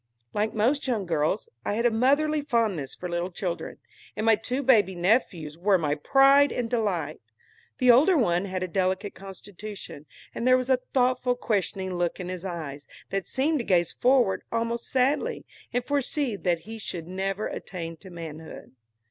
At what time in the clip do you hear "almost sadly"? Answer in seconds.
14.51-15.45